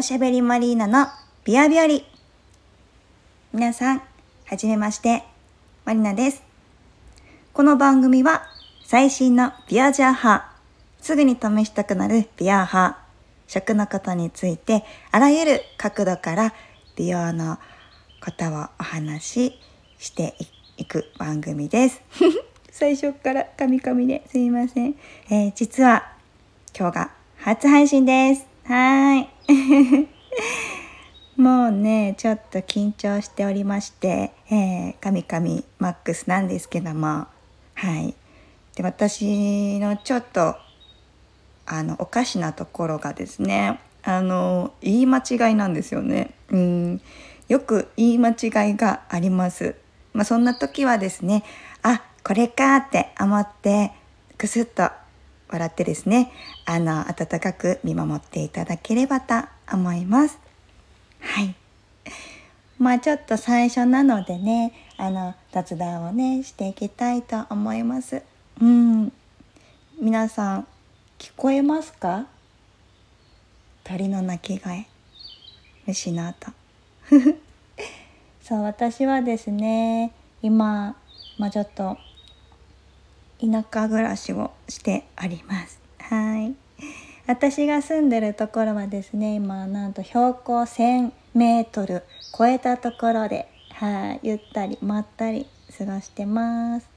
[0.00, 1.08] おしゃべりマリーナの
[1.44, 2.06] ビアビアリ
[3.52, 4.02] 皆さん
[4.46, 5.24] はじめまして
[5.84, 6.42] マリナです。
[7.52, 8.44] この番組は
[8.86, 10.52] 最新のビアジャー派
[11.02, 12.98] すぐに試したくなるビア派
[13.46, 16.54] 食のことについてあらゆる角度から
[16.96, 17.58] 美容の
[18.24, 19.58] ことをお話し
[19.98, 20.34] して
[20.78, 22.00] いく番組です。
[22.72, 24.94] 最初からカミカミですいません、
[25.28, 26.10] えー、実は
[26.74, 28.46] 今日が初配信です。
[28.64, 29.39] はい。
[31.36, 37.26] もうねちょっと緊張しておりましてえー、カミカミマックスなんですけども
[37.74, 38.14] はい。
[38.76, 40.56] で私のちょっと
[41.66, 46.34] あのおかしなところがですねあの言い間違いなんですよね。
[46.50, 47.00] うん。
[47.48, 49.74] よく言い間違いがあります。
[50.12, 51.42] まあそんな時はですね
[51.82, 53.92] あこれかって思って
[54.36, 54.90] くすっと
[55.50, 56.32] 笑ってですね
[56.64, 59.34] あの温かく見守っていただければと
[59.72, 60.38] 思います。
[61.20, 61.54] はい。
[62.78, 68.22] まあちょっと最初なのでねあの雑談をねしていきたいと思います。
[68.60, 69.12] うん。
[70.00, 70.66] 皆さん
[71.18, 72.26] 聞こえますか？
[73.84, 74.86] 鳥の鳴き声。
[75.86, 76.52] 虫の音。
[78.42, 80.96] そう私はですね今、
[81.38, 81.98] まあ、ちょっと
[83.40, 85.80] 田舎暮らしをしております。
[85.98, 86.54] はい。
[87.26, 92.02] 私が住んでるところはですね今なんと標高1000メートル
[92.36, 95.46] 超えたところではいゆったりまったり
[95.78, 96.88] 過ごしてます。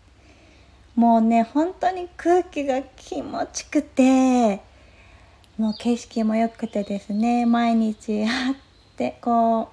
[0.95, 4.61] もうね本当に空気が気持ちくて
[5.57, 8.55] もう景色も良くてですね毎日あっ
[8.97, 9.67] てこう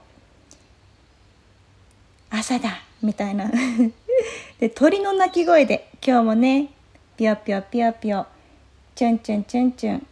[2.31, 3.51] 朝だみたいな。
[4.61, 6.71] で鳥の鳴き声で今日もね
[7.19, 8.27] ぴよぴよぴよぴよ
[8.95, 10.07] チュンチュンチュンチュン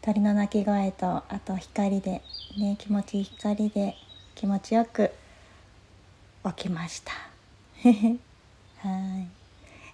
[0.00, 2.22] 鳥の鳴き声とあと光で
[2.56, 3.96] ね気持ちいい光で
[4.36, 5.10] 気持ちよく
[6.44, 7.10] 起きました。
[7.82, 7.88] は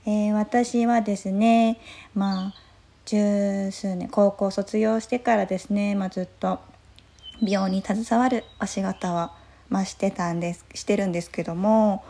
[0.04, 1.78] い、えー、私はですね
[2.15, 2.54] まあ
[3.06, 6.60] 十数年高校卒業してからですね、まあ、ずっと
[7.42, 9.31] 美容に携わるお仕事を、
[9.70, 12.04] まあ、してたんですしてるんですけども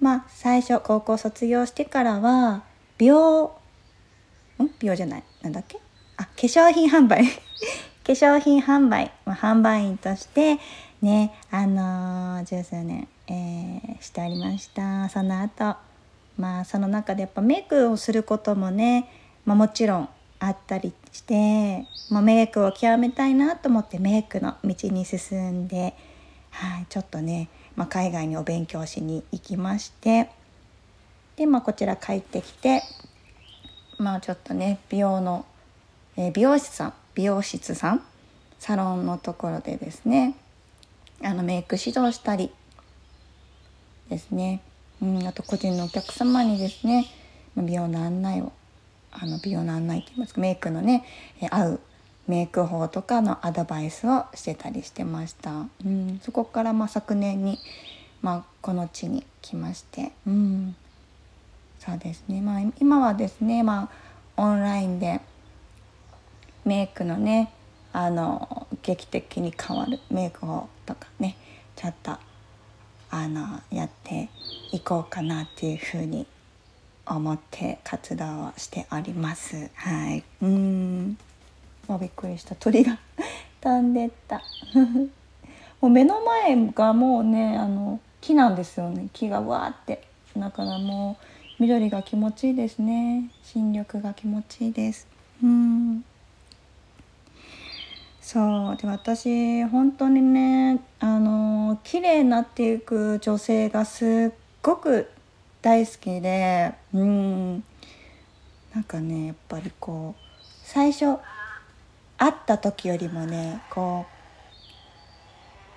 [0.00, 2.69] まあ最初高校卒業してからは
[3.00, 3.44] 美容
[4.62, 4.68] ん？
[4.78, 5.22] 美容じゃない。
[5.40, 5.78] なんだっけ？
[6.18, 7.24] あ化粧品販売。
[7.24, 7.30] 化
[8.04, 10.58] 粧品販売、 ま、販売員として
[11.00, 15.08] ねあのー、十数年、えー、しておりました。
[15.08, 15.76] その後
[16.36, 19.08] まあその中でやっぱメイクをすることもね、
[19.46, 25.94] まあ、もちろんあったりして、まあ、メイクを極めたいなと思ってメイクの道に進んで、
[26.50, 30.28] はい、ちょっとねまあ、海外にお勉強しに行きまして
[31.40, 32.82] で、まあ、こちら帰ってきて
[33.96, 35.46] まあちょっとね美容の、
[36.18, 38.02] えー、美容師さん美容室さん
[38.58, 40.34] サロンのところでですね
[41.22, 42.50] あのメイク指導したり
[44.10, 44.60] ですね、
[45.00, 47.06] うん、あと個人のお客様にですね
[47.56, 48.52] 美容の案内を
[49.10, 51.04] あの美容の案内といいますかメイクのね、
[51.42, 51.80] え合う
[52.28, 57.58] メイク法とかのアドバイスをしてたりしてました、うん、そこからまあ昨年に、
[58.22, 60.76] まあ、この地に来まして、うん、
[61.80, 63.90] そうですね、まあ、今はですね、ま
[64.36, 65.20] あ、オンラインで
[66.64, 67.52] メイクのね
[67.92, 71.36] あの劇的に変わるメイク法とかね
[71.74, 72.12] ちょっと
[73.10, 74.28] あのやって
[74.72, 76.26] いこうかなっていうふうに
[77.06, 79.68] 思って活動をしております。
[79.74, 81.18] はい、うん。
[81.88, 82.54] あびっくりした。
[82.54, 82.98] 鳥が
[83.60, 84.40] 飛んでった。
[85.80, 89.08] もう目の前がもうねあの木なんですよね。
[89.12, 90.04] 木がわーって
[90.36, 91.24] だからもう
[91.60, 93.28] 緑が気持ちいいですね。
[93.42, 95.06] 新緑が気持ちいいです。
[95.42, 96.02] うん。
[98.22, 98.76] そう。
[98.78, 105.10] で私本当にねあの綺麗になっていく女性がすっごく
[105.60, 107.62] 大好きでうん。
[108.74, 110.22] なんかねやっぱりこう
[110.62, 111.18] 最初
[112.16, 114.06] 会った時よりもねこ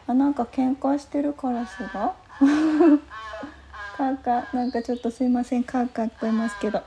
[0.08, 2.16] うあなんか喧嘩してるカラスが？
[3.98, 6.82] カーカーなんかちょっとすいませんカーカー聞こえますけど。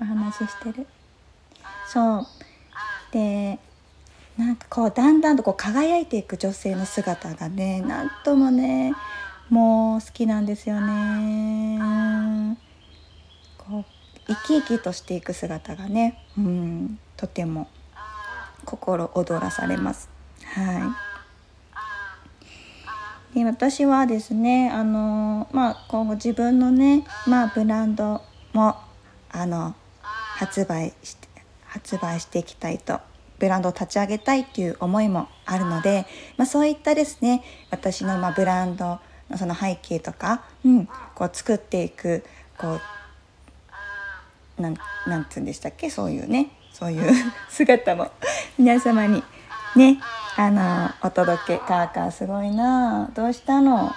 [0.00, 0.86] お話ししてる。
[1.86, 2.26] そう。
[3.12, 3.58] で
[4.36, 8.92] なんかこうだんだんとこう輝いていく女性の姿がねなんともね
[9.48, 12.58] もう好きなんですよね。
[13.56, 13.84] こう
[14.26, 17.68] 生き生きとしていく姿がねうんとても
[18.64, 20.08] 心躍らされます。
[20.44, 20.82] はい、
[23.44, 28.76] 私はですねあの、まあ、今後自分のね、まあ、ブランドも
[29.30, 31.28] あの発売して
[31.66, 33.00] 発売していきたいと
[33.38, 36.06] ブランドを立ち上げたいっていう思いもあるので、
[36.36, 42.24] まあ、そういったですね私のまブランドのその背景とか、うん、こう作っていく
[42.58, 42.78] こ
[44.58, 44.76] うなん
[45.06, 45.90] なんつうんでしたっけ？
[45.90, 47.12] そういうねそういう
[47.50, 48.10] 姿も
[48.56, 49.22] 皆様に
[49.76, 50.00] ね
[50.36, 53.92] あのお届けカーカーすごいなどうしたの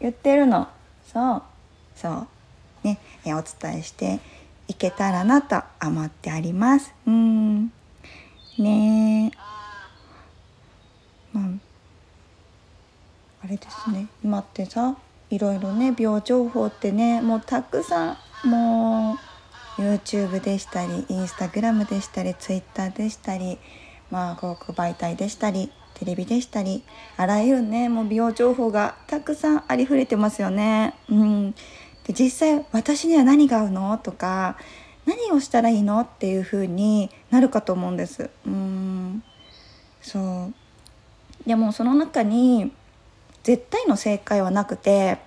[0.00, 0.68] 言ってるの
[1.12, 1.42] そう
[1.94, 2.26] そう
[2.84, 4.20] ねお伝えして
[4.68, 6.94] いけたらなと思ってあります。
[7.04, 7.72] うん。
[8.56, 9.32] ね
[11.32, 11.44] まあ
[13.44, 14.96] あれですね今ってさ
[15.30, 19.18] いろいろね病情報ってねもうたくさんも
[19.78, 23.58] う YouTube でしたり Instagram でしたり Twitter でしたり
[24.10, 26.82] まあ広告媒体でしたりテレビでしたり
[27.16, 30.94] あらゆるねもう美容情報がたくさんありふれてますよね。
[31.08, 31.52] うん、
[32.04, 33.98] で実際私には何が合うの？
[33.98, 34.56] とか
[35.06, 36.00] 何をしたらいいの？
[36.00, 38.30] っていう風になるかと思うんです。
[38.46, 39.22] うん。
[40.00, 40.54] そう。
[41.46, 42.72] でもその中に
[43.42, 45.18] 絶対の正解はなくて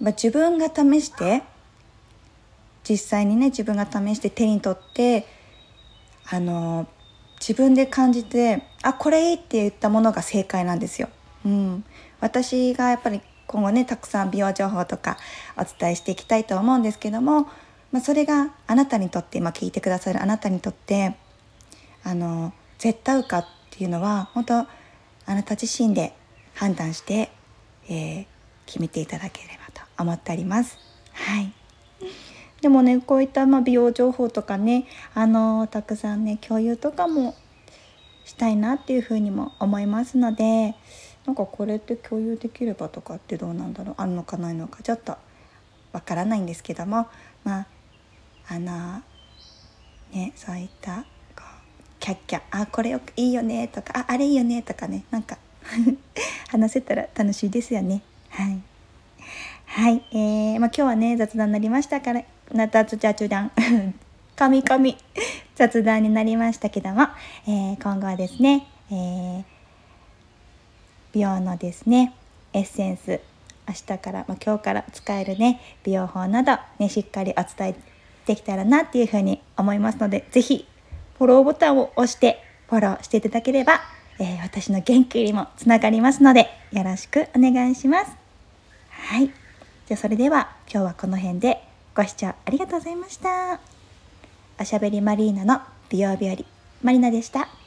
[0.00, 1.42] 自分が試して
[2.88, 5.26] 実際にね自分が試して手に取って
[6.30, 6.86] あの
[7.40, 11.08] 自分で感じてあこれいいって言ったものが正解なんですよ。
[11.44, 11.84] うん、
[12.20, 15.16] 私がやっぱり今後ねたくさん美容情報とか
[15.56, 17.48] お伝えしていきたいと思うんですけども、
[17.90, 21.16] まあ、それがあなたにとって今聞いてくださるあなたにとって
[22.04, 24.66] あの絶対合うかっていうのは本当あ
[25.26, 26.12] なた自身で
[26.54, 27.32] 判断して、
[27.88, 28.26] えー、
[28.66, 30.78] 決めていただければと思っております。
[31.12, 31.52] はい
[32.60, 37.34] でもねこういったま美容情報とかねあのたくさんね共有とかも
[38.24, 40.74] したいなっていうふうにも思いますので
[41.26, 45.16] なんかこれって共有できればとかってどうなんだろうあるのかないのかちょっと
[45.92, 47.06] わからないんですけども
[47.44, 47.66] まあ
[48.48, 49.02] あの
[50.12, 51.04] ねそういった
[51.36, 51.42] こう
[51.98, 55.38] キャッキャあこれよくいいよねとかああれいいよねとかねなんか
[56.48, 58.62] 話せたら楽しいですよねはい。
[59.66, 62.22] はい、えー、まあ、今日はね雑談になりましたから
[62.52, 63.52] な雑雑談
[64.36, 64.96] 神々。
[65.54, 67.02] 雑談になりましたけども、
[67.46, 69.44] えー、今後はですね、えー、
[71.12, 72.14] 美容のですね
[72.54, 73.20] エッセンス。
[73.68, 77.74] 明日から、まあ、今日から使えるね美容法などねしっかりお伝え
[78.26, 80.66] できたらなっていうふうに思いますので是非
[81.18, 83.80] フォローボタンを押してフォローしていただければ、
[84.18, 88.10] えー、私の元気にもつながりますのでよろしくお願いします。
[88.88, 89.26] はい。
[89.26, 91.69] じゃあそれでは今日はこの辺で。
[91.94, 93.60] ご視聴ありがとうございました。
[94.60, 96.36] おしゃべりマリーナの美容日和
[96.82, 97.59] マリナでした。